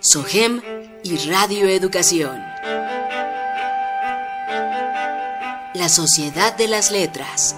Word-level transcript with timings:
SOGEM 0.00 0.62
y 1.02 1.16
Radio 1.28 1.68
Educación. 1.68 2.40
La 5.74 5.88
Sociedad 5.88 6.56
de 6.56 6.68
las 6.68 6.90
Letras. 6.90 7.54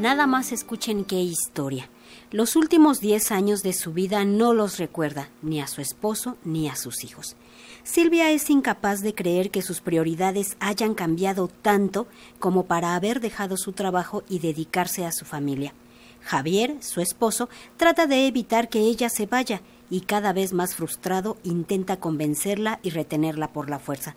Nada 0.00 0.26
más 0.26 0.52
escuchen 0.52 1.04
qué 1.04 1.16
historia. 1.16 1.88
Los 2.34 2.56
últimos 2.56 2.98
10 2.98 3.30
años 3.30 3.62
de 3.62 3.72
su 3.72 3.92
vida 3.92 4.24
no 4.24 4.54
los 4.54 4.78
recuerda, 4.78 5.28
ni 5.40 5.60
a 5.60 5.68
su 5.68 5.80
esposo 5.80 6.36
ni 6.42 6.68
a 6.68 6.74
sus 6.74 7.04
hijos. 7.04 7.36
Silvia 7.84 8.32
es 8.32 8.50
incapaz 8.50 9.02
de 9.02 9.14
creer 9.14 9.52
que 9.52 9.62
sus 9.62 9.80
prioridades 9.80 10.56
hayan 10.58 10.94
cambiado 10.94 11.46
tanto 11.46 12.08
como 12.40 12.64
para 12.64 12.96
haber 12.96 13.20
dejado 13.20 13.56
su 13.56 13.70
trabajo 13.70 14.24
y 14.28 14.40
dedicarse 14.40 15.06
a 15.06 15.12
su 15.12 15.24
familia. 15.24 15.74
Javier, 16.22 16.74
su 16.80 17.00
esposo, 17.00 17.48
trata 17.76 18.08
de 18.08 18.26
evitar 18.26 18.68
que 18.68 18.80
ella 18.80 19.10
se 19.10 19.26
vaya 19.26 19.60
y 19.88 20.00
cada 20.00 20.32
vez 20.32 20.52
más 20.52 20.74
frustrado 20.74 21.36
intenta 21.44 22.00
convencerla 22.00 22.80
y 22.82 22.90
retenerla 22.90 23.52
por 23.52 23.70
la 23.70 23.78
fuerza. 23.78 24.16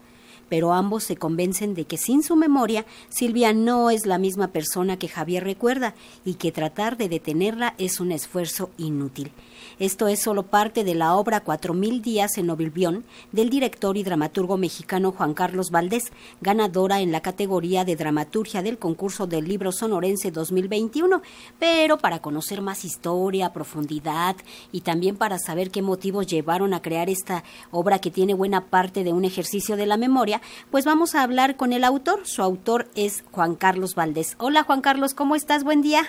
Pero 0.50 0.74
ambos 0.74 1.04
se 1.04 1.18
convencen 1.18 1.74
de 1.74 1.86
que 1.86 1.98
sin 1.98 2.24
su 2.24 2.36
memoria, 2.36 2.86
Silvia 3.10 3.54
no 3.54 3.90
es 3.90 4.06
la 4.06 4.18
misma 4.18 4.50
persona 4.50 4.98
que 4.98 5.08
Javier 5.08 5.44
recuerda 5.44 5.96
y 6.26 6.36
que 6.36 6.52
tratar 6.52 6.98
de 6.98 7.10
detenerla 7.10 7.76
es 7.78 8.00
un 8.00 8.12
esfuerzo 8.12 8.70
inútil. 8.78 9.32
Esto 9.80 10.08
es 10.08 10.22
solo 10.22 10.44
parte 10.44 10.84
de 10.84 10.96
la 10.96 11.16
obra 11.16 11.42
Cuatro 11.42 11.76
mil 11.76 12.02
días 12.02 12.38
en 12.38 12.50
Obilbión 12.50 13.06
del 13.32 13.50
director 13.50 13.96
y 13.96 14.04
dramaturgo 14.04 14.58
mexicano 14.58 15.12
Juan 15.12 15.34
Carlos 15.36 15.70
Valdés, 15.70 16.12
ganadora 16.42 17.00
en 17.00 17.12
la 17.12 17.22
categoría 17.22 17.86
de 17.86 17.96
dramaturgia 17.96 18.64
del 18.64 18.80
concurso 18.80 19.28
del 19.28 19.48
libro 19.48 19.72
sonorense 19.72 20.32
2021. 20.32 21.22
Pero 21.60 21.98
para 22.00 22.20
conocer 22.20 22.62
más 22.62 22.86
historia, 22.86 23.54
profundidad 23.54 24.36
y 24.72 24.82
también 24.82 25.16
para 25.16 25.38
saber 25.38 25.70
qué 25.70 25.82
motivos 25.82 26.26
llevaron 26.26 26.74
a 26.74 26.82
crear 26.82 27.10
esta 27.10 27.44
obra 27.72 28.00
que 28.00 28.10
tiene 28.10 28.34
buena 28.34 28.66
parte 28.66 29.04
de 29.04 29.14
un 29.14 29.26
ejercicio 29.26 29.78
de 29.78 29.86
la 29.86 29.98
memoria, 29.98 30.37
pues 30.72 30.86
vamos 30.86 31.16
a 31.16 31.24
hablar 31.24 31.56
con 31.56 31.74
el 31.74 31.84
autor. 31.84 32.22
Su 32.26 32.42
autor 32.42 32.88
es 32.96 33.24
Juan 33.32 33.56
Carlos 33.56 33.96
Valdés. 33.96 34.36
Hola 34.38 34.64
Juan 34.64 34.82
Carlos, 34.82 35.14
¿cómo 35.14 35.36
estás? 35.36 35.64
Buen 35.64 35.82
día. 35.82 36.04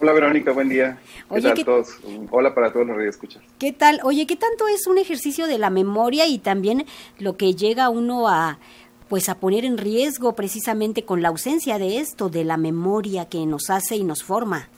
Hola 0.00 0.12
Verónica, 0.12 0.52
buen 0.52 0.68
día. 0.68 0.98
¿Qué 1.32 1.64
todos? 1.64 1.96
Hola 2.30 2.54
para 2.54 2.72
todos 2.72 2.86
los 2.86 2.96
radioescuchas. 2.96 3.42
¿Qué 3.58 3.72
tal? 3.72 4.00
Oye, 4.02 4.26
¿qué 4.26 4.36
tanto 4.36 4.68
es 4.68 4.86
un 4.86 4.98
ejercicio 4.98 5.46
de 5.46 5.56
la 5.58 5.70
memoria 5.70 6.26
y 6.26 6.38
también 6.38 6.84
lo 7.18 7.36
que 7.36 7.54
llega 7.54 7.88
uno 7.88 8.28
a 8.28 8.58
pues 9.08 9.28
a 9.28 9.36
poner 9.36 9.64
en 9.64 9.78
riesgo 9.78 10.34
precisamente 10.34 11.04
con 11.04 11.22
la 11.22 11.28
ausencia 11.28 11.78
de 11.78 11.98
esto, 11.98 12.28
de 12.28 12.44
la 12.44 12.56
memoria 12.56 13.28
que 13.28 13.46
nos 13.46 13.70
hace 13.70 13.96
y 13.96 14.04
nos 14.04 14.22
forma? 14.22 14.68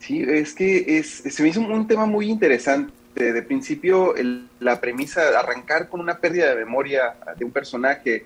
Sí, 0.00 0.22
es 0.22 0.54
que 0.54 0.98
es, 0.98 1.22
se 1.24 1.42
me 1.42 1.50
hizo 1.50 1.60
un 1.60 1.86
tema 1.86 2.06
muy 2.06 2.28
interesante. 2.28 2.92
De 3.14 3.42
principio, 3.42 4.14
la 4.60 4.80
premisa 4.80 5.28
de 5.28 5.36
arrancar 5.36 5.88
con 5.88 6.00
una 6.00 6.18
pérdida 6.18 6.54
de 6.54 6.64
memoria 6.64 7.14
de 7.36 7.44
un 7.44 7.50
personaje 7.50 8.24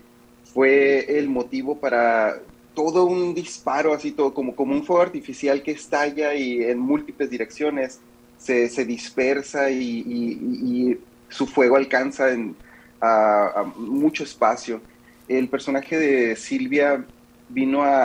fue 0.52 1.18
el 1.18 1.28
motivo 1.28 1.78
para 1.78 2.38
todo 2.74 3.04
un 3.06 3.34
disparo, 3.34 3.92
así 3.92 4.12
todo 4.12 4.34
como, 4.34 4.54
como 4.54 4.74
un 4.74 4.84
fuego 4.84 5.02
artificial 5.02 5.62
que 5.62 5.70
estalla 5.70 6.34
y 6.34 6.62
en 6.62 6.78
múltiples 6.78 7.30
direcciones 7.30 8.00
se, 8.36 8.68
se 8.68 8.84
dispersa 8.84 9.70
y, 9.70 10.98
su 11.28 11.46
fuego 11.48 11.76
alcanza 11.76 12.30
en, 12.30 12.54
a, 13.00 13.64
mucho 13.76 14.22
espacio. 14.22 14.80
El 15.26 15.48
personaje 15.48 15.98
de 15.98 16.36
Silvia 16.36 17.04
vino 17.48 17.82
a, 17.82 18.04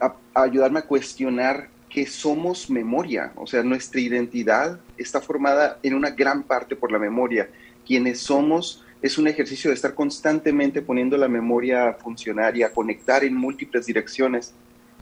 a, 0.00 0.14
ayudarme 0.34 0.78
a 0.78 0.86
cuestionar 0.86 1.68
que 1.90 2.06
somos 2.06 2.70
memoria, 2.70 3.32
o 3.34 3.46
sea, 3.46 3.64
nuestra 3.64 4.00
identidad 4.00 4.78
está 4.96 5.20
formada 5.20 5.78
en 5.82 5.94
una 5.94 6.10
gran 6.10 6.44
parte 6.44 6.76
por 6.76 6.92
la 6.92 7.00
memoria. 7.00 7.50
Quienes 7.84 8.20
somos 8.20 8.84
es 9.02 9.18
un 9.18 9.26
ejercicio 9.26 9.70
de 9.70 9.74
estar 9.74 9.94
constantemente 9.94 10.82
poniendo 10.82 11.16
la 11.16 11.26
memoria 11.26 11.88
a 11.88 11.94
funcionar 11.94 12.56
y 12.56 12.62
a 12.62 12.72
conectar 12.72 13.24
en 13.24 13.34
múltiples 13.34 13.86
direcciones. 13.86 14.52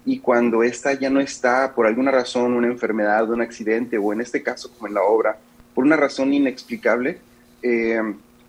Y 0.07 0.21
cuando 0.21 0.63
esta 0.63 0.95
ya 0.95 1.11
no 1.11 1.21
está 1.21 1.75
por 1.75 1.87
alguna 1.87 2.11
razón, 2.11 2.55
una 2.55 2.69
enfermedad, 2.69 3.31
un 3.31 3.43
accidente, 3.43 3.99
o 3.99 4.13
en 4.15 4.23
este 4.23 4.43
caso 4.43 4.73
como 4.73 4.89
en 4.89 4.95
la 4.95 5.03
obra, 5.03 5.39
por 5.75 5.85
una 5.85 5.97
razón 5.97 6.33
inexplicable, 6.33 7.19
eh, 7.63 8.01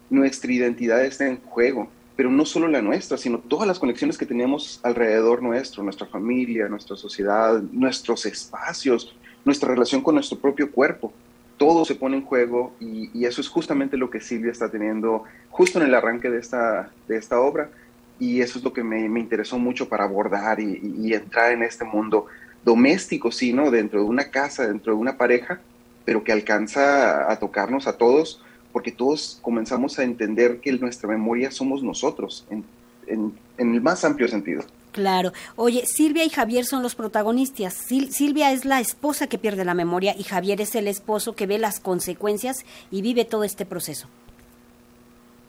nuestra 0.10 0.52
identidad 0.52 1.04
está 1.04 1.28
en 1.28 1.42
juego. 1.42 1.90
Pero 2.20 2.30
no 2.30 2.44
solo 2.44 2.68
la 2.68 2.82
nuestra, 2.82 3.18
sino 3.18 3.38
todas 3.38 3.66
las 3.66 3.80
conexiones 3.80 4.18
que 4.18 4.26
tenemos 4.26 4.82
alrededor 4.84 5.42
nuestro, 5.42 5.84
nuestra 5.84 6.06
familia, 6.06 6.68
nuestra 6.68 6.98
sociedad, 6.98 7.62
nuestros 7.72 8.26
espacios, 8.26 9.16
nuestra 9.46 9.70
relación 9.70 10.02
con 10.02 10.16
nuestro 10.16 10.38
propio 10.38 10.70
cuerpo 10.70 11.14
todo 11.60 11.84
se 11.84 11.94
pone 11.94 12.16
en 12.16 12.24
juego 12.24 12.74
y, 12.80 13.26
eso 13.26 13.42
es 13.42 13.50
justamente 13.50 13.98
lo 13.98 14.10
que 14.10 14.22
Silvia 14.22 14.52
está 14.52 14.72
teniendo 14.72 15.26
justo 15.52 15.80
en 15.80 15.86
el 15.86 15.94
arranque 15.94 16.30
de 16.30 16.40
esta, 16.40 16.90
de 17.08 17.18
esta 17.18 17.40
obra 17.40 17.70
y 18.18 18.42
eso 18.42 18.58
es 18.58 18.64
lo 18.64 18.74
que 18.74 18.84
me, 18.84 19.02
interesó 19.20 19.60
mucho 19.60 19.88
para 19.88 20.06
abordar 20.06 20.60
y, 20.60 21.14
entrar 21.14 21.52
en 21.52 21.62
este 21.64 21.84
mundo 21.84 22.28
doméstico, 22.64 23.32
sí, 23.32 23.54
¿no? 23.54 23.70
Dentro 23.70 24.02
de 24.02 24.08
una 24.08 24.32
casa, 24.32 24.68
dentro 24.68 24.94
de 24.94 25.00
una 25.00 25.18
pareja, 25.18 25.60
pero 26.06 26.24
que 26.24 26.32
alcanza 26.32 27.30
a, 27.30 27.38
tocarnos 27.38 27.88
a 27.88 27.98
todos 27.98 28.42
porque 28.80 28.94
todos 28.94 29.40
comenzamos 29.42 30.00
a 30.00 30.06
entender 30.06 30.62
que 30.62 30.72
nuestra 30.72 31.10
memoria 31.10 31.52
somos 31.52 31.84
nosotros 31.84 32.48
en 32.50 33.34
el 33.58 33.82
más 33.82 34.06
amplio 34.06 34.30
sentido. 34.30 34.64
Claro. 34.94 35.34
Oye, 35.58 35.84
Silvia 35.86 36.24
y 36.24 36.30
Javier 36.30 36.64
son 36.64 36.82
los 36.82 36.96
protagonistas. 36.96 37.74
Silvia 37.74 38.54
es 38.54 38.64
la 38.64 38.80
esposa 38.80 39.28
que 39.28 39.38
pierde 39.38 39.66
la 39.66 39.74
memoria 39.74 40.16
y 40.18 40.24
Javier 40.24 40.62
es 40.62 40.76
el 40.76 40.88
esposo 40.88 41.36
que 41.36 41.46
ve 41.46 41.60
las 41.60 41.82
consecuencias 41.82 42.66
y 42.90 43.02
vive 43.02 43.26
todo 43.26 43.44
este 43.44 43.66
proceso. 43.66 44.08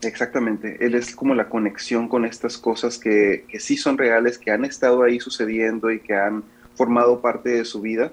Exactamente. 0.03 0.85
Él 0.85 0.97
es 0.97 1.15
como 1.15 1.37
la 1.37 1.49
conexión 1.49 2.09
con 2.09 2.25
estas 2.25 2.59
cosas 2.59 2.99
que, 2.99 3.45
que 3.49 3.61
sí 3.61 3.77
son 3.77 3.97
reales, 3.97 4.39
que 4.39 4.51
han 4.51 4.65
estado 4.65 5.05
ahí 5.05 5.21
sucediendo 5.21 5.93
y 5.93 6.01
que 6.01 6.15
han 6.15 6.43
formado 6.75 7.21
parte 7.21 7.51
de 7.51 7.65
su 7.65 7.81
vida. 7.81 8.11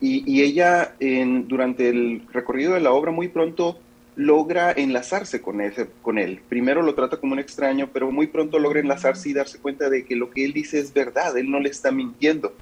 Y, 0.00 0.24
y 0.26 0.42
ella, 0.42 0.94
en, 1.00 1.48
durante 1.48 1.90
el 1.90 2.22
recorrido 2.32 2.72
de 2.72 2.80
la 2.80 2.92
obra, 2.92 3.10
muy 3.10 3.28
pronto 3.28 3.78
logra 4.16 4.72
enlazarse 4.72 5.40
con, 5.40 5.60
ese, 5.60 5.88
con 6.02 6.18
él. 6.18 6.40
Primero 6.48 6.82
lo 6.82 6.94
trata 6.94 7.16
como 7.16 7.32
un 7.32 7.38
extraño, 7.38 7.90
pero 7.92 8.10
muy 8.10 8.28
pronto 8.28 8.58
logra 8.58 8.80
enlazarse 8.80 9.28
y 9.28 9.32
darse 9.32 9.58
cuenta 9.58 9.90
de 9.90 10.04
que 10.04 10.16
lo 10.16 10.30
que 10.30 10.44
él 10.44 10.52
dice 10.52 10.78
es 10.78 10.92
verdad, 10.92 11.36
él 11.36 11.50
no 11.50 11.60
le 11.60 11.70
está 11.70 11.90
mintiendo. 11.90 12.54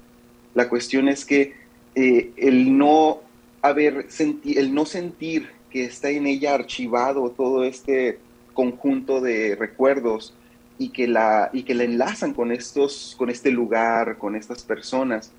La 0.55 0.69
cuestión 0.69 1.07
es 1.07 1.25
que 1.25 1.53
eh, 1.95 2.31
el, 2.37 2.77
no 2.77 3.21
haber 3.61 4.07
el 4.45 4.73
no 4.73 4.85
sentir 4.85 5.49
que 5.69 5.85
está 5.85 6.09
en 6.09 6.27
ella 6.27 6.53
archivado 6.53 7.29
todo 7.31 7.63
este 7.63 8.19
conjunto 8.53 9.21
de 9.21 9.55
recuerdos 9.55 10.33
y 10.77 10.89
que 10.89 11.07
la, 11.07 11.49
y 11.53 11.63
que 11.63 11.75
la 11.75 11.83
enlazan 11.83 12.33
con, 12.33 12.51
estos, 12.51 13.15
con 13.17 13.29
este 13.29 13.51
lugar, 13.51 14.17
con 14.17 14.35
estas 14.35 14.63
personas, 14.63 15.31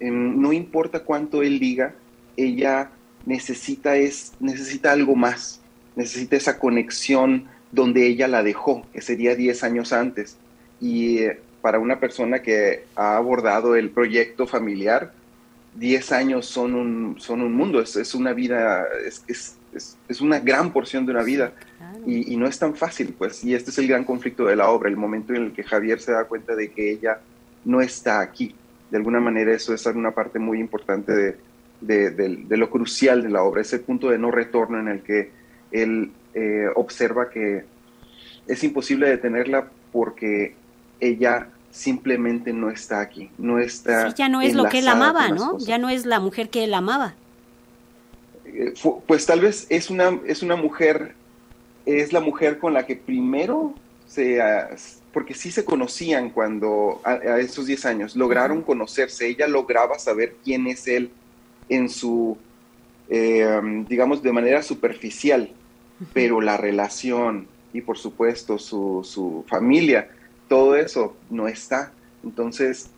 em, 0.00 0.40
no 0.40 0.52
importa 0.52 1.00
cuánto 1.00 1.42
él 1.42 1.58
diga, 1.58 1.94
ella 2.36 2.90
necesita, 3.26 3.96
es, 3.96 4.32
necesita 4.40 4.92
algo 4.92 5.14
más, 5.14 5.60
necesita 5.96 6.36
esa 6.36 6.58
conexión 6.58 7.44
donde 7.72 8.06
ella 8.06 8.28
la 8.28 8.42
dejó, 8.42 8.86
que 8.92 9.02
sería 9.02 9.34
10 9.34 9.64
años 9.64 9.92
antes. 9.92 10.36
Y 10.80 11.18
eh, 11.18 11.40
para 11.60 11.78
una 11.78 12.00
persona 12.00 12.40
que 12.40 12.84
ha 12.94 13.16
abordado 13.16 13.76
el 13.76 13.90
proyecto 13.90 14.46
familiar, 14.46 15.12
10 15.74 16.12
años 16.12 16.46
son 16.46 16.74
un, 16.74 17.20
son 17.20 17.42
un 17.42 17.52
mundo, 17.52 17.82
es, 17.82 17.96
es 17.96 18.14
una 18.14 18.32
vida, 18.32 18.86
es, 19.04 19.24
es, 19.26 19.56
es, 20.08 20.20
una 20.22 20.40
gran 20.40 20.72
porción 20.72 21.04
de 21.04 21.12
una 21.12 21.22
vida 21.22 21.52
y, 22.06 22.32
y, 22.32 22.36
no 22.38 22.46
es 22.46 22.58
tan 22.58 22.74
fácil, 22.74 23.14
pues, 23.18 23.44
y 23.44 23.54
este 23.54 23.70
es 23.70 23.78
el 23.78 23.88
gran 23.88 24.04
conflicto 24.04 24.46
de 24.46 24.56
la 24.56 24.70
obra, 24.70 24.88
el 24.88 24.96
momento 24.96 25.34
en 25.34 25.42
el 25.42 25.52
que 25.52 25.64
Javier 25.64 26.00
se 26.00 26.12
da 26.12 26.24
cuenta 26.24 26.54
de 26.54 26.70
que 26.70 26.90
ella 26.92 27.20
no 27.66 27.82
está 27.82 28.20
aquí. 28.20 28.54
De 28.90 28.96
alguna 28.96 29.20
manera 29.20 29.52
eso 29.52 29.74
es 29.74 29.84
una 29.86 30.12
parte 30.12 30.38
muy 30.38 30.60
importante 30.60 31.12
de, 31.12 31.36
de, 31.80 32.46
lo 32.48 32.70
crucial 32.70 33.22
de 33.22 33.30
la 33.30 33.42
obra, 33.42 33.60
ese 33.60 33.78
punto 33.78 34.10
de 34.10 34.18
no 34.18 34.30
retorno 34.30 34.78
en 34.80 34.88
el 34.88 35.02
que 35.02 35.30
él 35.70 36.10
eh, 36.34 36.66
observa 36.74 37.30
que 37.30 37.64
es 38.46 38.64
imposible 38.64 39.08
detenerla 39.08 39.68
porque 39.92 40.54
ella 41.00 41.48
simplemente 41.70 42.52
no 42.52 42.70
está 42.70 43.00
aquí, 43.00 43.30
no 43.38 43.58
está. 43.58 44.14
ya 44.14 44.28
no 44.28 44.40
es 44.40 44.54
lo 44.54 44.68
que 44.68 44.78
él 44.78 44.88
amaba, 44.88 45.28
¿no? 45.28 45.58
Ya 45.58 45.78
no 45.78 45.90
es 45.90 46.06
la 46.06 46.20
mujer 46.20 46.48
que 46.48 46.64
él 46.64 46.74
amaba. 46.74 47.14
Eh, 48.46 48.72
pues 49.06 49.26
tal 49.26 49.40
vez 49.40 49.66
es 49.68 49.90
una, 49.90 50.18
es 50.26 50.42
una 50.42 50.56
mujer, 50.56 51.14
es 51.84 52.12
la 52.12 52.20
mujer 52.20 52.58
con 52.58 52.72
la 52.72 52.86
que 52.86 52.96
primero 52.96 53.74
se, 54.06 54.40
porque 55.12 55.34
sí 55.34 55.50
se 55.50 55.64
conocían 55.64 56.30
cuando, 56.30 57.00
a, 57.04 57.38
esos 57.38 57.66
10 57.66 57.86
años, 57.86 58.16
lograron 58.16 58.62
conocerse, 58.62 59.28
ella 59.28 59.46
lograba 59.48 59.98
saber 59.98 60.36
quién 60.44 60.66
es 60.66 60.86
él, 60.86 61.10
en 61.68 61.88
su, 61.88 62.36
eh, 63.08 63.84
digamos, 63.88 64.22
de 64.22 64.32
manera 64.32 64.62
superficial, 64.62 65.50
pero 66.12 66.40
la 66.40 66.56
relación 66.56 67.46
y 67.72 67.80
por 67.80 67.98
supuesto 67.98 68.58
su, 68.58 69.02
su 69.04 69.44
familia, 69.48 70.10
todo 70.48 70.76
eso 70.76 71.16
no 71.30 71.48
está. 71.48 71.92
Entonces 72.24 72.90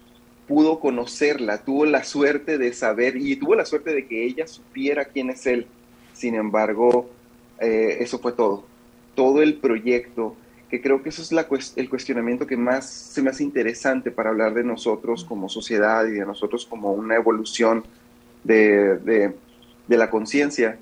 pudo 0.49 0.81
conocerla, 0.81 1.63
tuvo 1.63 1.85
la 1.85 2.03
suerte 2.05 2.57
de 2.57 2.73
saber 2.73 3.17
y 3.17 3.37
tuvo 3.37 3.55
la 3.55 3.67
suerte 3.67 3.95
de 3.95 4.07
que 4.07 4.25
ella 4.25 4.47
supiera 4.47 5.05
quién 5.05 5.31
es 5.31 5.47
él. 5.47 5.67
Sin 6.15 6.35
embargo, 6.35 7.11
eh, 7.61 7.99
eso 8.01 8.19
fue 8.19 8.33
todo. 8.33 8.65
Todo 9.15 9.43
el 9.43 9.57
proyecto, 9.57 10.37
que 10.71 10.81
creo 10.81 11.03
que 11.03 11.11
eso 11.11 11.23
es 11.23 11.33
la, 11.33 11.47
el 11.77 11.91
cuestionamiento 11.91 12.47
que 12.47 12.57
más 12.57 12.89
se 12.89 13.21
me 13.21 13.31
hace 13.31 13.45
interesante 13.45 14.11
para 14.11 14.31
hablar 14.31 14.55
de 14.55 14.65
nosotros 14.65 15.25
como 15.25 15.49
sociedad 15.49 16.07
y 16.07 16.13
de 16.13 16.25
nosotros 16.25 16.67
como 16.67 16.93
una 16.93 17.17
evolución 17.17 17.85
de, 18.45 18.99
de, 18.99 19.97
la 19.97 20.11
conciencia, 20.11 20.79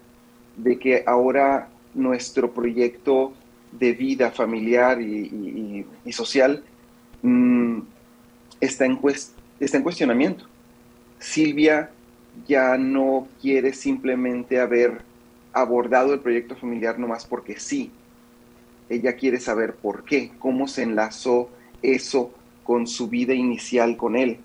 de 0.57 0.79
que 0.79 1.03
ahora 1.07 1.69
nuestro 1.95 2.53
proyecto 2.53 3.33
de 3.73 3.93
vida 3.93 4.31
familiar 4.31 5.01
y, 5.01 5.85
y, 6.05 6.13
social 6.13 6.63
mm, 7.23 7.81
está, 8.61 8.87
en 8.87 8.99
está 9.61 9.77
en 9.77 9.83
cuestionamiento. 9.83 10.47
Silvia 11.19 11.91
ya 12.47 12.77
no 12.77 13.29
quiere 13.41 13.73
simplemente 13.73 14.61
haber 14.61 15.01
abordado 15.53 16.13
el 16.13 16.21
proyecto 16.21 16.55
familiar 16.55 16.99
nomás 16.99 17.25
porque 17.25 17.59
sí, 17.59 17.91
ella 18.89 19.17
quiere 19.17 19.41
saber 19.41 19.75
por 19.75 20.05
qué, 20.05 20.31
cómo 20.39 20.69
se 20.69 20.83
enlazó 20.83 21.51
eso 21.83 22.33
con 22.63 22.87
su 22.87 23.09
vida 23.09 23.35
inicial 23.35 23.97
con 23.97 24.17
él. 24.17 24.39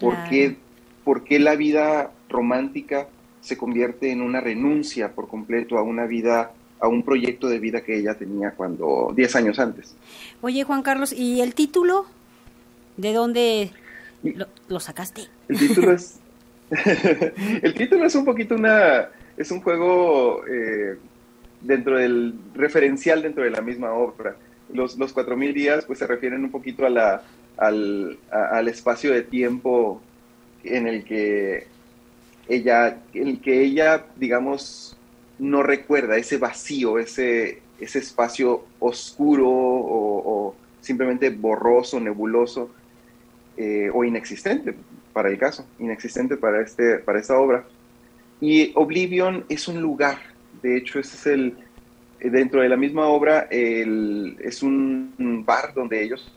¿Por, 0.00 0.14
qué, 0.28 0.56
¿Por, 1.04 1.24
qué, 1.24 1.38
la 1.38 1.56
vida 1.56 2.10
romántica 2.28 3.08
se 3.40 3.56
convierte 3.56 4.10
en 4.10 4.22
una 4.22 4.40
renuncia 4.40 5.12
por 5.12 5.28
completo 5.28 5.78
a 5.78 5.82
una 5.82 6.06
vida, 6.06 6.52
a 6.80 6.88
un 6.88 7.02
proyecto 7.02 7.48
de 7.48 7.58
vida 7.58 7.82
que 7.82 7.98
ella 7.98 8.14
tenía 8.14 8.50
cuando, 8.52 9.12
10 9.14 9.36
años 9.36 9.58
antes? 9.58 9.94
Oye, 10.40 10.64
Juan 10.64 10.82
Carlos, 10.82 11.12
¿y 11.12 11.40
el 11.40 11.54
título? 11.54 12.06
¿De 12.96 13.12
dónde 13.12 13.70
lo, 14.68 14.80
sacaste? 14.80 15.22
El 15.48 15.58
título 15.58 15.92
es... 15.92 16.18
el 17.62 17.74
título 17.74 18.06
es 18.06 18.14
un 18.14 18.24
poquito 18.24 18.54
una... 18.54 19.08
Es 19.36 19.50
un 19.50 19.60
juego... 19.60 20.42
Eh, 20.46 20.96
dentro 21.60 21.98
del 21.98 22.34
referencial 22.54 23.22
dentro 23.22 23.44
de 23.44 23.50
la 23.50 23.60
misma 23.60 23.92
obra. 23.92 24.36
Los, 24.72 24.96
los 24.96 25.14
4.000 25.14 25.52
días 25.52 25.84
pues 25.84 25.98
se 25.98 26.06
refieren 26.06 26.44
un 26.44 26.50
poquito 26.50 26.86
a 26.86 26.90
la, 26.90 27.22
al, 27.56 28.18
al 28.30 28.68
espacio 28.68 29.12
de 29.12 29.22
tiempo 29.22 30.00
en 30.64 30.86
el 30.86 31.04
que 31.04 31.66
ella, 32.48 33.02
el 33.12 33.40
que 33.40 33.62
ella, 33.62 34.06
digamos, 34.16 34.96
no 35.38 35.62
recuerda 35.62 36.16
ese 36.16 36.38
vacío, 36.38 36.98
ese, 36.98 37.62
ese 37.80 37.98
espacio 37.98 38.64
oscuro 38.78 39.48
o, 39.48 40.54
simplemente 40.80 41.30
borroso, 41.30 41.98
nebuloso 41.98 42.70
eh, 43.56 43.90
o 43.92 44.04
inexistente 44.04 44.74
para 45.12 45.28
el 45.28 45.38
caso, 45.38 45.66
inexistente 45.80 46.36
para, 46.36 46.62
este, 46.62 46.98
para 46.98 47.18
esta 47.18 47.38
obra. 47.38 47.64
Y 48.40 48.70
Oblivion 48.76 49.44
es 49.48 49.66
un 49.66 49.80
lugar, 49.80 50.18
de 50.62 50.76
hecho, 50.76 51.00
ese 51.00 51.16
es 51.16 51.26
el, 51.26 51.56
eh, 52.20 52.30
dentro 52.30 52.60
de 52.60 52.68
la 52.68 52.76
misma 52.76 53.06
obra, 53.06 53.48
es 53.50 54.62
un 54.62 55.42
bar 55.44 55.74
donde 55.74 56.02
ellos 56.02 56.32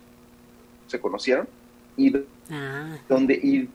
se 0.88 1.00
conocieron 1.00 1.48
y, 1.96 2.16
ah. 2.50 2.98
donde, 3.08 3.36
y 3.36 3.70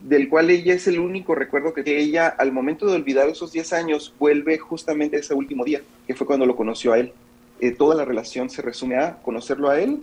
del 0.00 0.28
cual 0.28 0.50
ella 0.50 0.74
es 0.74 0.86
el 0.86 0.98
único 0.98 1.34
recuerdo 1.34 1.72
que 1.72 1.82
ella, 1.98 2.28
al 2.28 2.52
momento 2.52 2.86
de 2.86 2.94
olvidar 2.96 3.28
esos 3.28 3.52
10 3.52 3.72
años, 3.72 4.14
vuelve 4.18 4.58
justamente 4.58 5.16
ese 5.18 5.34
último 5.34 5.64
día, 5.64 5.80
que 6.06 6.14
fue 6.14 6.26
cuando 6.26 6.46
lo 6.46 6.56
conoció 6.56 6.92
a 6.92 6.98
él. 6.98 7.12
Eh, 7.60 7.70
toda 7.72 7.94
la 7.94 8.04
relación 8.04 8.50
se 8.50 8.62
resume 8.62 8.96
a 8.96 9.16
conocerlo 9.22 9.70
a 9.70 9.80
él, 9.80 10.02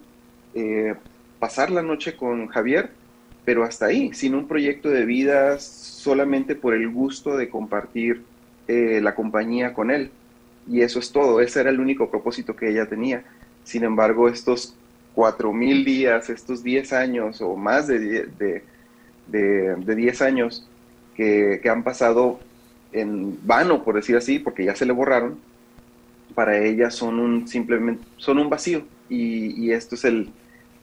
eh, 0.56 0.96
pasar 1.40 1.70
la 1.70 1.82
noche 1.82 2.16
con 2.16 2.48
Javier, 2.48 2.90
pero 3.46 3.64
hasta 3.64 3.88
ahí, 3.88 4.14
sin 4.14 4.36
un 4.36 4.48
proyecto 4.48 4.90
de 4.90 5.06
vida, 5.06 5.60
solamente 5.60 6.56
por 6.56 6.74
el 6.74 6.90
gusto 6.90 7.38
de 7.38 7.50
compartir 7.50 8.24
la 8.66 9.14
compañía 9.14 9.74
con 9.74 9.92
él 9.92 10.10
y 10.70 10.82
eso 10.82 11.00
es 11.00 11.12
todo, 11.12 11.42
ese 11.42 11.60
era 11.60 11.70
el 11.70 11.80
único 11.80 12.10
propósito 12.10 12.56
que 12.56 12.70
ella 12.70 12.88
tenía. 12.88 13.24
Sin 13.64 13.84
embargo, 13.84 14.28
estos 14.30 14.76
cuatro 15.14 15.54
mil 15.54 15.86
días, 15.86 16.30
estos 16.30 16.64
diez 16.64 16.94
años 16.94 17.42
o 17.42 17.56
más 17.56 17.88
de, 17.88 18.26
de, 18.26 18.64
de, 19.28 19.76
diez 19.96 20.22
años 20.22 20.68
que, 21.16 21.62
han 21.70 21.84
pasado 21.84 22.40
en 22.92 23.40
vano, 23.46 23.84
por 23.84 23.96
decir 23.96 24.16
así, 24.16 24.40
porque 24.40 24.66
ya 24.66 24.76
se 24.76 24.86
le 24.86 24.94
borraron, 24.94 25.38
para 26.36 26.58
ella 26.58 26.90
son 26.90 27.20
un 27.20 27.48
simplemente 27.48 28.04
son 28.18 28.40
un 28.40 28.50
vacío 28.50 28.84
y, 29.10 29.72
esto 29.72 29.96
es 29.96 30.06
el 30.06 30.32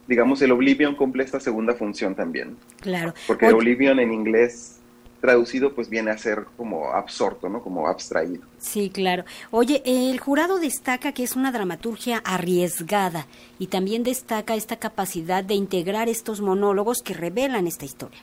digamos 0.07 0.43
el 0.43 0.53
Oblivion 0.53 0.95
cumple 0.95 1.25
esta 1.25 1.41
segunda 1.41 1.75
función 1.75 2.15
también. 2.15 2.57
Claro. 2.81 3.15
Porque 3.27 3.49
Oblivion 3.49 4.01
en 4.01 4.13
inglés 4.13 4.81
traducido 5.21 5.75
pues 5.75 5.89
viene 5.89 6.11
a 6.11 6.19
ser 6.19 6.47
como 6.57 6.93
absorto, 6.93 7.49
¿no? 7.49 7.63
Como 7.63 7.87
abstraído. 7.87 8.43
Sí, 8.59 8.91
claro. 8.91 9.25
Oye, 9.51 9.83
el 9.85 10.19
jurado 10.19 10.59
destaca 10.59 11.13
que 11.13 11.23
es 11.23 11.37
una 11.37 11.53
dramaturgia 11.53 12.19
arriesgada 12.25 13.27
y 13.59 13.69
también 13.69 14.03
destaca 14.03 14.55
esta 14.55 14.77
capacidad 14.77 15.45
de 15.45 15.55
integrar 15.55 16.09
estos 16.09 16.41
monólogos 16.41 16.99
que 17.05 17.15
revelan 17.15 17.67
esta 17.67 17.85
historia. 17.85 18.19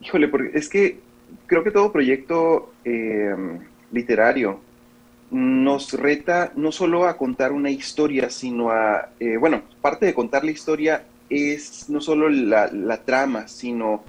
Híjole, 0.00 0.28
porque 0.28 0.58
es 0.58 0.68
que 0.68 0.98
creo 1.46 1.62
que 1.62 1.70
todo 1.70 1.92
proyecto 1.92 2.72
eh, 2.84 3.34
literario 3.92 4.60
nos 5.30 5.92
reta 5.92 6.52
no 6.56 6.72
solo 6.72 7.06
a 7.06 7.16
contar 7.16 7.52
una 7.52 7.70
historia, 7.70 8.30
sino 8.30 8.70
a, 8.70 9.10
eh, 9.20 9.36
bueno, 9.36 9.62
parte 9.80 10.06
de 10.06 10.14
contar 10.14 10.44
la 10.44 10.50
historia 10.50 11.04
es 11.28 11.88
no 11.88 12.00
solo 12.00 12.28
la, 12.28 13.02
trama, 13.04 13.46
sino 13.46 14.02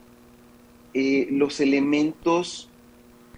eh, 0.94 1.28
los 1.30 1.60
elementos 1.60 2.70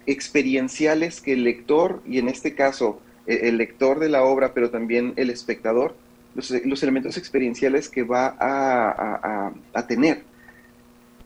experienciales 0.06 1.20
que 1.20 1.34
el 1.34 1.44
lector, 1.44 2.02
y 2.06 2.18
en 2.18 2.28
este 2.28 2.54
caso 2.54 3.00
eh, 3.26 3.40
el 3.44 3.58
lector 3.58 3.98
de 3.98 4.08
la 4.08 4.24
obra, 4.24 4.54
pero 4.54 4.70
también 4.70 5.12
el 5.16 5.28
espectador, 5.28 5.94
los, 6.34 6.50
elementos 6.82 7.16
experienciales 7.16 7.88
que 7.88 8.02
va 8.02 8.34
a, 8.40 9.84
tener. 9.86 10.24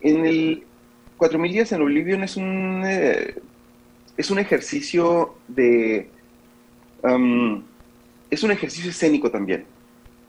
En 0.01 0.27
el 0.27 0.65
4000 1.19 1.53
días 1.53 1.73
en 1.73 1.82
Oblivion 1.82 2.23
es 2.23 2.37
un, 2.37 2.82
eh, 2.87 3.35
es 4.17 4.31
un 4.31 4.38
ejercicio 4.38 5.35
de... 5.49 6.09
Um, 7.03 7.62
es 8.31 8.43
un 8.43 8.50
ejercicio 8.50 8.91
escénico 8.91 9.31
también. 9.31 9.65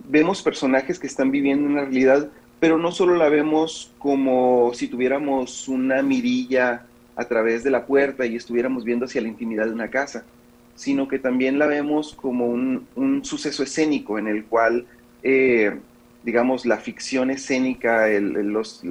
Vemos 0.07 0.41
personajes 0.41 0.99
que 0.99 1.07
están 1.07 1.31
viviendo 1.31 1.67
una 1.67 1.81
realidad 1.81 2.29
pero 2.59 2.77
no 2.77 2.91
solo 2.91 3.15
la 3.15 3.29
vemos 3.29 3.91
como 3.99 4.71
si 4.73 4.87
tuviéramos 4.87 5.67
una 5.67 6.01
mirilla 6.01 6.85
a 7.15 7.25
través 7.25 7.63
de 7.63 7.71
la 7.71 7.85
puerta 7.85 8.25
y 8.25 8.35
estuviéramos 8.35 8.83
viendo 8.83 9.05
hacia 9.05 9.21
la 9.21 9.27
intimidad 9.27 9.65
de 9.65 9.73
una 9.73 9.89
casa, 9.89 10.25
sino 10.75 11.07
que 11.07 11.19
también 11.19 11.57
la 11.57 11.67
vemos 11.67 12.13
como 12.13 12.47
un, 12.47 13.21
suceso 13.23 13.63
escénico 13.63 14.19
en 14.19 14.27
el 14.27 14.45
cual, 14.45 14.85
eh, 15.23 15.77
digamos, 16.23 16.65
la 16.65 16.77
ficción 16.77 17.29
escénica, 17.31 18.07
los, 18.07 18.83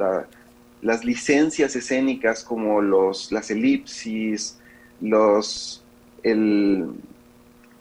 las 0.83 1.05
licencias 1.05 1.75
escénicas 1.77 2.45
como 2.45 2.81
los, 2.81 3.33
las 3.33 3.51
elipsis, 3.51 4.59
los, 5.01 5.83
el, 6.23 6.87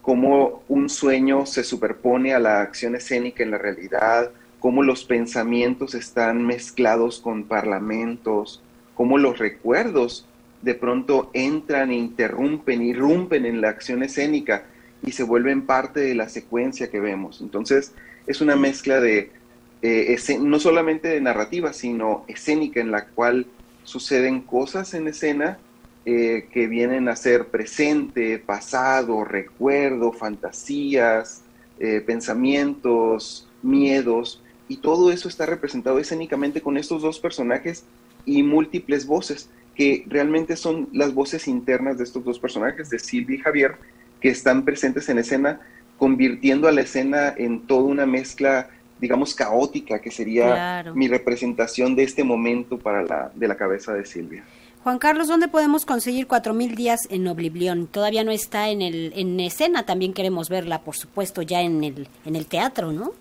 cómo 0.01 0.63
un 0.67 0.89
sueño 0.89 1.45
se 1.45 1.63
superpone 1.63 2.33
a 2.33 2.39
la 2.39 2.61
acción 2.61 2.95
escénica 2.95 3.43
en 3.43 3.51
la 3.51 3.57
realidad, 3.57 4.31
cómo 4.59 4.83
los 4.83 5.03
pensamientos 5.03 5.95
están 5.95 6.45
mezclados 6.45 7.19
con 7.19 7.43
parlamentos, 7.43 8.61
cómo 8.95 9.17
los 9.17 9.37
recuerdos 9.37 10.25
de 10.61 10.73
pronto 10.73 11.29
entran 11.33 11.91
e 11.91 11.95
interrumpen, 11.95 12.81
irrumpen 12.81 13.45
en 13.45 13.61
la 13.61 13.69
acción 13.69 14.01
escénica 14.01 14.63
y 15.03 15.11
se 15.11 15.23
vuelven 15.23 15.65
parte 15.65 15.99
de 15.99 16.15
la 16.15 16.29
secuencia 16.29 16.89
que 16.89 16.99
vemos. 16.99 17.41
Entonces 17.41 17.93
es 18.25 18.41
una 18.41 18.55
mezcla 18.55 18.99
de, 18.99 19.31
eh, 19.81 20.17
no 20.39 20.59
solamente 20.59 21.07
de 21.07 21.21
narrativa, 21.21 21.73
sino 21.73 22.25
escénica 22.27 22.79
en 22.79 22.91
la 22.91 23.05
cual 23.05 23.45
suceden 23.83 24.41
cosas 24.41 24.93
en 24.93 25.07
escena 25.07 25.59
eh, 26.05 26.47
que 26.51 26.67
vienen 26.67 27.09
a 27.09 27.15
ser 27.15 27.47
presente, 27.47 28.39
pasado, 28.39 29.23
recuerdo, 29.23 30.13
fantasías, 30.13 31.41
eh, 31.79 32.01
pensamientos, 32.05 33.47
miedos, 33.61 34.41
y 34.69 34.77
todo 34.77 35.11
eso 35.11 35.27
está 35.27 35.45
representado 35.45 35.99
escénicamente 35.99 36.61
con 36.61 36.77
estos 36.77 37.01
dos 37.01 37.19
personajes 37.19 37.83
y 38.25 38.41
múltiples 38.43 39.05
voces, 39.05 39.49
que 39.75 40.05
realmente 40.07 40.55
son 40.55 40.89
las 40.91 41.13
voces 41.13 41.47
internas 41.47 41.97
de 41.97 42.05
estos 42.05 42.23
dos 42.23 42.39
personajes, 42.39 42.89
de 42.89 42.99
Silvia 42.99 43.35
y 43.35 43.41
Javier, 43.41 43.75
que 44.19 44.29
están 44.29 44.65
presentes 44.65 45.07
en 45.09 45.19
escena, 45.19 45.59
convirtiendo 45.97 46.67
a 46.67 46.71
la 46.71 46.81
escena 46.81 47.33
en 47.35 47.67
toda 47.67 47.83
una 47.83 48.05
mezcla, 48.05 48.69
digamos, 48.99 49.35
caótica, 49.35 49.99
que 49.99 50.11
sería 50.11 50.83
mi 50.93 51.07
representación 51.07 51.95
de 51.95 52.03
este 52.03 52.23
momento 52.23 52.77
para 52.77 53.03
la, 53.03 53.31
de 53.33 53.47
la 53.47 53.55
cabeza 53.55 53.93
de 53.93 54.05
Silvia. 54.05 54.43
Juan 54.83 54.99
Carlos, 54.99 55.27
¿dónde 55.27 55.47
podemos 55.47 55.85
conseguir 55.85 56.27
Cuatro 56.27 56.53
Mil 56.53 56.75
Días 56.75 57.01
en 57.09 57.27
Oblivion? 57.27 57.87
Todavía 57.87 58.23
no 58.23 58.31
está 58.31 58.69
en, 58.69 58.81
el, 58.81 59.11
en 59.15 59.39
escena, 59.39 59.85
también 59.85 60.13
queremos 60.13 60.49
verla, 60.49 60.81
por 60.81 60.95
supuesto, 60.95 61.41
ya 61.41 61.61
en 61.61 61.83
el, 61.83 62.07
en 62.25 62.35
el 62.35 62.45
teatro, 62.45 62.91
¿no? 62.91 63.11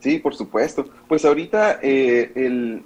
Sí, 0.00 0.18
por 0.18 0.36
supuesto. 0.36 0.88
Pues 1.08 1.24
ahorita 1.24 1.80
eh, 1.82 2.30
el, 2.36 2.82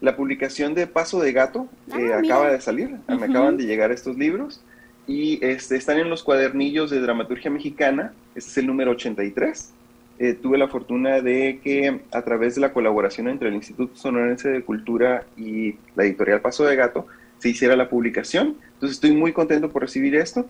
la 0.00 0.16
publicación 0.16 0.72
de 0.74 0.86
Paso 0.86 1.20
de 1.20 1.32
Gato 1.32 1.68
Ah, 1.90 2.00
eh, 2.00 2.12
acaba 2.12 2.50
de 2.50 2.60
salir, 2.60 2.96
me 3.08 3.26
acaban 3.26 3.56
de 3.56 3.64
llegar 3.64 3.92
estos 3.92 4.16
libros 4.16 4.60
y 5.06 5.44
este, 5.44 5.76
están 5.76 5.98
en 5.98 6.10
los 6.10 6.22
cuadernillos 6.22 6.90
de 6.90 7.00
dramaturgia 7.00 7.50
mexicana, 7.50 8.12
este 8.34 8.50
es 8.50 8.58
el 8.58 8.66
número 8.66 8.90
83. 8.92 9.72
Eh, 10.18 10.32
tuve 10.34 10.56
la 10.56 10.68
fortuna 10.68 11.20
de 11.20 11.60
que 11.62 12.00
a 12.10 12.22
través 12.22 12.54
de 12.54 12.62
la 12.62 12.72
colaboración 12.72 13.28
entre 13.28 13.48
el 13.48 13.54
Instituto 13.54 13.94
Sonorense 13.96 14.48
de 14.48 14.62
Cultura 14.62 15.24
y 15.36 15.74
la 15.94 16.04
editorial 16.04 16.40
Paso 16.40 16.64
de 16.64 16.74
Gato 16.74 17.06
se 17.38 17.50
hiciera 17.50 17.76
la 17.76 17.88
publicación. 17.90 18.56
Entonces 18.74 18.96
estoy 18.96 19.12
muy 19.12 19.32
contento 19.32 19.70
por 19.70 19.82
recibir 19.82 20.14
esto. 20.16 20.46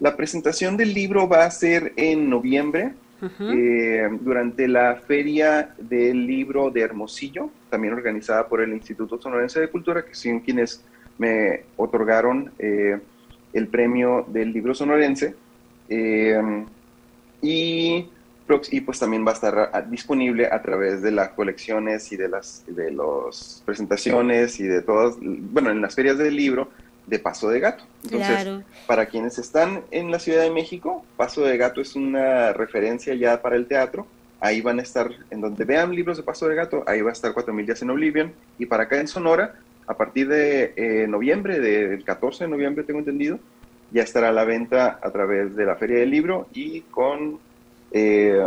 La 0.00 0.16
presentación 0.16 0.76
del 0.76 0.92
libro 0.92 1.28
va 1.28 1.44
a 1.44 1.50
ser 1.50 1.92
en 1.96 2.28
noviembre, 2.28 2.92
Ujú. 3.22 3.44
eh, 3.50 4.10
durante 4.20 4.68
la 4.68 4.96
Feria 4.96 5.74
del 5.78 6.26
Libro 6.26 6.70
de 6.70 6.82
Hermosillo, 6.82 7.48
también 7.70 7.94
organizada 7.94 8.46
por 8.46 8.60
el 8.60 8.74
Instituto 8.74 9.18
Sonorense 9.18 9.58
de 9.60 9.68
Cultura, 9.68 10.04
que 10.04 10.14
son 10.14 10.40
quienes 10.40 10.84
me 11.16 11.62
otorgaron 11.76 12.52
eh, 12.58 12.98
el 13.54 13.68
premio 13.68 14.26
del 14.28 14.52
libro 14.52 14.74
sonorense. 14.74 15.34
Eh, 15.88 16.64
y, 17.40 18.06
prox- 18.46 18.68
y 18.72 18.80
pues 18.80 18.98
también 18.98 19.24
va 19.26 19.30
a 19.30 19.34
estar 19.34 19.70
a- 19.72 19.82
disponible 19.82 20.46
a 20.50 20.62
través 20.62 21.02
de 21.02 21.10
las 21.10 21.30
colecciones 21.30 22.10
y 22.12 22.16
de 22.16 22.28
las 22.28 22.64
de 22.66 22.90
las 22.92 23.62
presentaciones 23.64 24.60
y 24.60 24.64
de 24.64 24.82
todas, 24.82 25.16
bueno, 25.20 25.70
en 25.70 25.80
las 25.80 25.94
ferias 25.94 26.18
del 26.18 26.36
libro 26.36 26.68
de 27.06 27.18
Paso 27.18 27.48
de 27.48 27.60
Gato. 27.60 27.84
Entonces, 28.04 28.28
Claro. 28.28 28.62
para 28.86 29.06
quienes 29.06 29.38
están 29.38 29.82
en 29.90 30.10
la 30.10 30.18
Ciudad 30.18 30.42
de 30.42 30.50
México, 30.50 31.04
Paso 31.16 31.42
de 31.42 31.56
Gato 31.56 31.80
es 31.80 31.94
una 31.94 32.52
referencia 32.52 33.14
ya 33.14 33.40
para 33.42 33.56
el 33.56 33.66
teatro. 33.66 34.06
Ahí 34.40 34.60
van 34.60 34.80
a 34.80 34.82
estar, 34.82 35.10
en 35.30 35.40
donde 35.40 35.64
vean 35.64 35.94
libros 35.94 36.16
de 36.16 36.22
Paso 36.24 36.48
de 36.48 36.54
Gato, 36.56 36.82
ahí 36.86 37.00
va 37.00 37.10
a 37.10 37.12
estar 37.12 37.32
4000 37.32 37.64
días 37.64 37.80
en 37.82 37.90
Oblivion. 37.90 38.32
Y 38.58 38.66
para 38.66 38.82
acá 38.84 39.00
en 39.00 39.08
Sonora, 39.08 39.54
a 39.86 39.96
partir 39.96 40.28
de 40.28 40.72
eh, 40.76 41.06
noviembre, 41.08 41.60
de- 41.60 41.88
del 41.88 42.04
14 42.04 42.44
de 42.44 42.50
noviembre 42.50 42.82
tengo 42.84 42.98
entendido, 42.98 43.38
ya 43.92 44.02
estará 44.02 44.30
a 44.30 44.32
la 44.32 44.44
venta 44.44 44.98
a 45.00 45.10
través 45.12 45.54
de 45.54 45.64
la 45.64 45.76
Feria 45.76 45.98
del 46.00 46.10
Libro 46.10 46.48
y 46.52 46.80
con, 46.90 47.38
eh, 47.92 48.46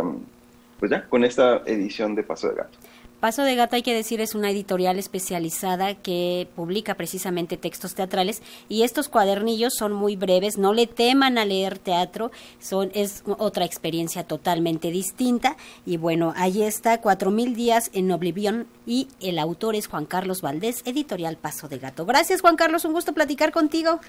pues 0.78 0.90
ya, 0.90 1.06
con 1.08 1.24
esta 1.24 1.62
edición 1.66 2.14
de 2.14 2.22
Paso 2.22 2.48
de 2.48 2.54
Gato. 2.56 2.78
Paso 3.20 3.42
de 3.42 3.54
Gato, 3.54 3.76
hay 3.76 3.82
que 3.82 3.92
decir, 3.92 4.22
es 4.22 4.34
una 4.34 4.50
editorial 4.50 4.98
especializada 4.98 5.94
que 5.94 6.48
publica 6.56 6.94
precisamente 6.94 7.58
textos 7.58 7.94
teatrales 7.94 8.42
y 8.66 8.82
estos 8.82 9.10
cuadernillos 9.10 9.74
son 9.78 9.92
muy 9.92 10.16
breves, 10.16 10.56
no 10.56 10.72
le 10.72 10.86
teman 10.86 11.36
a 11.36 11.44
leer 11.44 11.78
teatro, 11.78 12.30
son 12.60 12.90
es 12.94 13.22
otra 13.26 13.66
experiencia 13.66 14.24
totalmente 14.24 14.90
distinta 14.90 15.58
y 15.84 15.98
bueno, 15.98 16.32
ahí 16.34 16.62
está, 16.62 17.02
Cuatro 17.02 17.30
mil 17.30 17.54
días 17.54 17.90
en 17.92 18.10
Oblivion 18.10 18.66
y 18.86 19.08
el 19.20 19.38
autor 19.38 19.74
es 19.74 19.86
Juan 19.86 20.06
Carlos 20.06 20.40
Valdés, 20.40 20.82
editorial 20.86 21.36
Paso 21.36 21.68
de 21.68 21.78
Gato. 21.78 22.06
Gracias 22.06 22.40
Juan 22.40 22.56
Carlos, 22.56 22.86
un 22.86 22.94
gusto 22.94 23.12
platicar 23.12 23.52
contigo, 23.52 24.00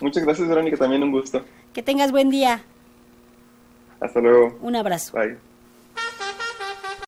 Muchas 0.00 0.24
gracias, 0.24 0.48
Verónica, 0.48 0.76
también 0.76 1.04
un 1.04 1.12
gusto. 1.12 1.44
que 1.72 1.82
tengas 1.82 2.10
buen 2.10 2.28
día, 2.28 2.64
Hasta 4.04 4.20
luego. 4.20 4.58
un 4.60 4.76
abrazo. 4.76 5.16
Bye. 5.16 5.38